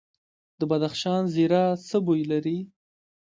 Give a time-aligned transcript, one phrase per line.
[0.59, 2.57] د بدخشان زیره څه بوی لري؟